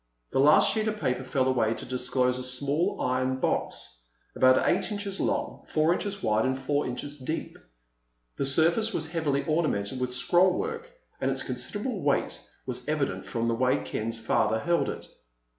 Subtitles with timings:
[0.31, 3.99] The last sheet of paper fell away to disclose a small iron box,
[4.35, 7.59] about eight inches long, four inches wide, and four inches deep.
[8.35, 10.87] The surface was heavily ornamented with scrollwork,
[11.21, 15.07] and its considerable weight was evident from the way Ken's father held it.